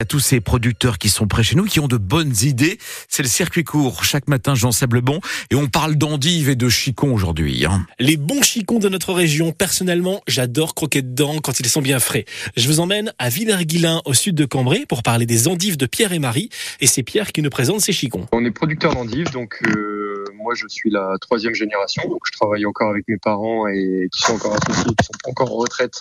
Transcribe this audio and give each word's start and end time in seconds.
à 0.00 0.04
tous 0.04 0.20
ces 0.20 0.40
producteurs 0.40 0.96
qui 0.96 1.08
sont 1.08 1.26
près 1.26 1.42
chez 1.42 1.56
nous, 1.56 1.64
qui 1.64 1.80
ont 1.80 1.88
de 1.88 1.96
bonnes 1.96 2.32
idées. 2.42 2.78
C'est 3.08 3.24
le 3.24 3.28
circuit 3.28 3.64
court 3.64 4.04
chaque 4.04 4.28
matin, 4.28 4.54
Jean 4.54 4.70
Sablebon, 4.70 5.18
et 5.50 5.56
on 5.56 5.66
parle 5.66 5.96
d'endives 5.96 6.48
et 6.48 6.54
de 6.54 6.68
chicons 6.68 7.12
aujourd'hui. 7.12 7.66
Hein. 7.66 7.84
Les 7.98 8.16
bons 8.16 8.40
chicons 8.42 8.78
de 8.78 8.88
notre 8.88 9.12
région, 9.12 9.50
personnellement, 9.50 10.22
j'adore 10.28 10.76
croquer 10.76 11.02
dedans 11.02 11.40
quand 11.42 11.58
ils 11.58 11.68
sont 11.68 11.82
bien 11.82 11.98
frais. 11.98 12.26
Je 12.56 12.68
vous 12.68 12.78
emmène 12.78 13.12
à 13.18 13.28
Villers-Guilin, 13.28 14.02
au 14.04 14.14
sud 14.14 14.36
de 14.36 14.44
Cambrai, 14.44 14.86
pour 14.88 15.02
parler 15.02 15.26
des 15.26 15.48
endives 15.48 15.76
de 15.76 15.86
Pierre 15.86 16.12
et 16.12 16.20
Marie, 16.20 16.48
et 16.80 16.86
c'est 16.86 17.02
Pierre 17.02 17.32
qui 17.32 17.42
nous 17.42 17.50
présente 17.50 17.80
ces 17.80 17.92
chicons. 17.92 18.28
On 18.30 18.44
est 18.44 18.52
producteur 18.52 18.94
d'endives, 18.94 19.32
donc 19.32 19.60
euh, 19.66 20.24
moi 20.36 20.54
je 20.54 20.68
suis 20.68 20.90
la 20.90 21.16
troisième 21.20 21.54
génération, 21.54 22.08
donc 22.08 22.20
je 22.24 22.30
travaille 22.38 22.66
encore 22.66 22.90
avec 22.90 23.08
mes 23.08 23.18
parents 23.18 23.66
et 23.66 24.08
qui 24.12 24.20
sont 24.20 24.34
encore 24.34 24.56
associés, 24.62 24.92
qui 24.96 25.06
sont 25.06 25.28
encore 25.28 25.52
en 25.52 25.56
retraite, 25.56 26.00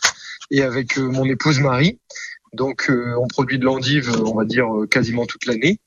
et 0.51 0.61
avec 0.61 0.99
euh, 0.99 1.09
mon 1.09 1.25
épouse 1.25 1.59
Marie. 1.59 1.97
Donc 2.53 2.89
euh, 2.89 3.15
on 3.19 3.27
produit 3.27 3.59
de 3.59 3.65
l'endive, 3.65 4.11
on 4.25 4.35
va 4.35 4.45
dire 4.45 4.73
euh, 4.73 4.87
quasiment 4.87 5.25
toute 5.25 5.45
l'année. 5.45 5.79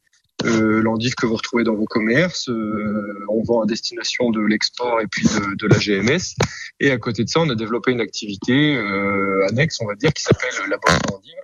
Euh, 0.45 0.81
l'endive 0.83 1.15
que 1.15 1.27
vous 1.27 1.37
retrouvez 1.37 1.65
dans 1.65 1.75
vos 1.75 1.85
commerces, 1.85 2.49
euh, 2.49 3.27
on 3.29 3.43
vend 3.43 3.63
à 3.63 3.67
destination 3.67 4.31
de 4.31 4.41
l'export 4.41 5.01
et 5.01 5.07
puis 5.07 5.27
de, 5.27 5.67
la 5.67 5.79
GMS. 5.79 6.35
Et 6.81 6.91
à 6.91 6.99
côté 6.99 7.25
de 7.25 7.29
ça, 7.29 7.41
on 7.41 7.51
a 7.51 7.55
développé 7.55 7.93
une 7.93 8.01
activité 8.01 8.77
euh, 8.77 9.47
annexe, 9.49 9.79
on 9.83 9.87
va 9.87 9.95
dire, 9.95 10.13
qui 10.13 10.23
s'appelle 10.23 10.51
la 10.69 10.79
boîte 10.79 11.03
d'endive. 11.09 11.35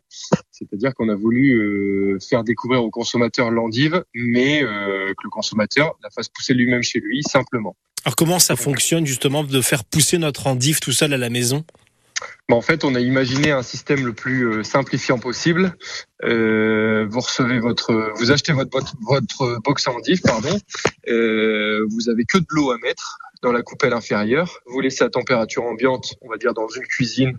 C'est-à-dire 0.50 0.94
qu'on 0.94 1.10
a 1.10 1.14
voulu 1.14 2.18
faire 2.26 2.42
découvrir 2.42 2.82
aux 2.82 2.90
consommateurs 2.90 3.50
l'endive, 3.50 4.02
mais 4.14 4.60
que 4.60 5.22
le 5.24 5.30
consommateur 5.30 5.98
la 6.02 6.08
fasse 6.08 6.30
pousser 6.30 6.54
lui-même 6.54 6.82
chez 6.82 7.00
lui, 7.00 7.22
simplement. 7.22 7.76
Alors 8.06 8.16
comment 8.16 8.38
ça 8.38 8.56
fonctionne 8.56 9.04
justement 9.04 9.44
de 9.44 9.60
faire 9.60 9.84
pousser 9.84 10.16
notre 10.16 10.46
endive 10.46 10.80
tout 10.80 10.92
seul 10.92 11.12
à 11.12 11.18
la 11.18 11.28
maison? 11.28 11.64
En 12.54 12.60
fait, 12.60 12.84
on 12.84 12.94
a 12.94 13.00
imaginé 13.00 13.50
un 13.50 13.62
système 13.62 14.06
le 14.06 14.12
plus 14.12 14.46
euh, 14.46 14.62
simplifiant 14.62 15.18
possible. 15.18 15.76
Euh, 16.22 17.06
vous 17.10 17.20
recevez 17.20 17.58
votre, 17.58 18.12
vous 18.16 18.30
achetez 18.30 18.52
votre 18.52 18.70
votre 19.02 19.60
box 19.62 19.88
endive, 19.88 20.20
pardon. 20.22 20.56
Euh, 21.08 21.84
vous 21.90 22.08
avez 22.08 22.24
que 22.24 22.38
de 22.38 22.46
l'eau 22.50 22.70
à 22.70 22.78
mettre 22.78 23.18
dans 23.42 23.52
la 23.52 23.62
coupelle 23.62 23.92
inférieure. 23.92 24.60
Vous 24.66 24.80
laissez 24.80 25.04
à 25.04 25.10
température 25.10 25.64
ambiante, 25.64 26.14
on 26.22 26.28
va 26.28 26.36
dire 26.36 26.54
dans 26.54 26.68
une 26.68 26.86
cuisine. 26.86 27.36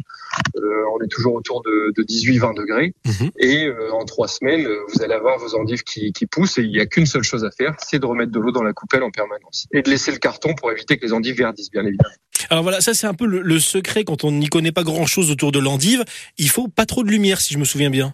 Euh, 0.55 0.83
on 0.93 1.03
est 1.03 1.07
toujours 1.07 1.33
autour 1.33 1.63
de, 1.63 1.93
de 1.95 2.03
18-20 2.03 2.55
degrés. 2.55 2.93
Mmh. 3.05 3.27
Et 3.39 3.65
euh, 3.65 3.91
en 3.93 4.05
trois 4.05 4.27
semaines, 4.27 4.67
vous 4.93 5.01
allez 5.01 5.13
avoir 5.13 5.39
vos 5.39 5.55
endives 5.55 5.83
qui, 5.83 6.11
qui 6.13 6.25
poussent. 6.25 6.57
Et 6.59 6.63
il 6.63 6.71
n'y 6.71 6.79
a 6.79 6.85
qu'une 6.85 7.05
seule 7.05 7.23
chose 7.23 7.45
à 7.45 7.51
faire, 7.51 7.75
c'est 7.79 7.99
de 7.99 8.05
remettre 8.05 8.31
de 8.31 8.39
l'eau 8.39 8.51
dans 8.51 8.63
la 8.63 8.73
coupelle 8.73 9.03
en 9.03 9.11
permanence 9.11 9.67
et 9.73 9.81
de 9.81 9.89
laisser 9.89 10.11
le 10.11 10.17
carton 10.17 10.53
pour 10.53 10.71
éviter 10.71 10.97
que 10.97 11.05
les 11.05 11.13
endives 11.13 11.37
verdissent, 11.37 11.71
bien 11.71 11.85
évidemment. 11.85 12.13
Alors 12.49 12.63
voilà, 12.63 12.81
ça 12.81 12.93
c'est 12.93 13.07
un 13.07 13.13
peu 13.13 13.25
le, 13.25 13.41
le 13.41 13.59
secret 13.59 14.03
quand 14.03 14.23
on 14.23 14.31
n'y 14.31 14.47
connaît 14.47 14.71
pas 14.71 14.83
grand-chose 14.83 15.31
autour 15.31 15.51
de 15.51 15.59
l'endive. 15.59 16.03
Il 16.37 16.49
faut 16.49 16.67
pas 16.67 16.85
trop 16.85 17.03
de 17.03 17.09
lumière, 17.09 17.41
si 17.41 17.53
je 17.53 17.59
me 17.59 17.65
souviens 17.65 17.89
bien. 17.89 18.13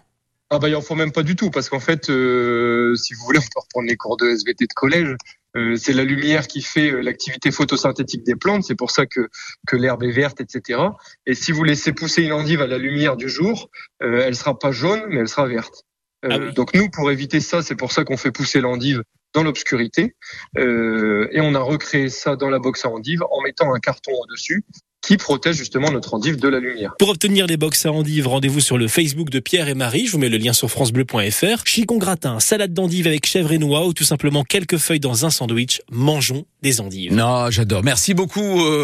Ah 0.50 0.58
bah 0.58 0.68
il 0.68 0.76
en 0.76 0.82
faut 0.82 0.94
même 0.94 1.12
pas 1.12 1.22
du 1.22 1.36
tout 1.36 1.50
parce 1.50 1.68
qu'en 1.68 1.80
fait, 1.80 2.10
euh, 2.10 2.94
si 2.96 3.14
vous 3.14 3.24
voulez, 3.24 3.38
on 3.38 3.42
peut 3.42 3.60
reprendre 3.60 3.88
les 3.88 3.96
cours 3.96 4.16
de 4.16 4.28
SVT 4.28 4.66
de 4.66 4.72
collège. 4.74 5.16
Euh, 5.56 5.76
c'est 5.76 5.92
la 5.92 6.04
lumière 6.04 6.46
qui 6.46 6.62
fait 6.62 6.90
euh, 6.90 7.00
l'activité 7.00 7.50
photosynthétique 7.50 8.24
des 8.24 8.36
plantes. 8.36 8.64
C'est 8.64 8.74
pour 8.74 8.90
ça 8.90 9.06
que 9.06 9.28
que 9.66 9.76
l'herbe 9.76 10.02
est 10.02 10.12
verte, 10.12 10.40
etc. 10.40 10.80
Et 11.26 11.34
si 11.34 11.50
vous 11.50 11.64
laissez 11.64 11.92
pousser 11.92 12.22
une 12.22 12.32
endive 12.32 12.60
à 12.60 12.66
la 12.66 12.78
lumière 12.78 13.16
du 13.16 13.28
jour, 13.28 13.70
elle 14.00 14.36
sera 14.36 14.58
pas 14.58 14.70
jaune, 14.70 15.02
mais 15.08 15.20
elle 15.20 15.28
sera 15.28 15.46
verte. 15.46 15.84
Ah 16.22 16.38
oui. 16.38 16.52
Donc 16.52 16.74
nous, 16.74 16.88
pour 16.90 17.10
éviter 17.10 17.40
ça, 17.40 17.62
c'est 17.62 17.74
pour 17.74 17.92
ça 17.92 18.04
qu'on 18.04 18.16
fait 18.16 18.32
pousser 18.32 18.60
l'endive 18.60 19.02
dans 19.34 19.42
l'obscurité. 19.42 20.14
Euh, 20.56 21.28
et 21.32 21.40
on 21.40 21.54
a 21.54 21.60
recréé 21.60 22.08
ça 22.08 22.36
dans 22.36 22.48
la 22.48 22.58
box 22.58 22.84
à 22.84 22.88
endive 22.88 23.22
en 23.30 23.42
mettant 23.42 23.74
un 23.74 23.78
carton 23.78 24.12
au-dessus 24.22 24.64
qui 25.02 25.18
protège 25.18 25.56
justement 25.56 25.90
notre 25.90 26.14
endive 26.14 26.36
de 26.36 26.48
la 26.48 26.58
lumière. 26.58 26.94
Pour 26.98 27.10
obtenir 27.10 27.46
les 27.46 27.58
box 27.58 27.84
à 27.84 27.92
endive, 27.92 28.26
rendez-vous 28.26 28.60
sur 28.60 28.78
le 28.78 28.88
Facebook 28.88 29.28
de 29.28 29.38
Pierre 29.38 29.68
et 29.68 29.74
Marie. 29.74 30.06
Je 30.06 30.12
vous 30.12 30.18
mets 30.18 30.30
le 30.30 30.38
lien 30.38 30.54
sur 30.54 30.70
francebleu.fr. 30.70 31.66
Chicon 31.66 31.98
gratin, 31.98 32.40
salade 32.40 32.72
d'endive 32.72 33.06
avec 33.06 33.26
chèvre 33.26 33.52
et 33.52 33.58
noix 33.58 33.86
ou 33.86 33.92
tout 33.92 34.04
simplement 34.04 34.44
quelques 34.44 34.78
feuilles 34.78 35.00
dans 35.00 35.26
un 35.26 35.30
sandwich. 35.30 35.82
Mangeons 35.90 36.46
des 36.62 36.80
endives. 36.80 37.12
Non, 37.12 37.50
j'adore. 37.50 37.82
Merci 37.82 38.14
beaucoup. 38.14 38.64
Euh 38.64 38.82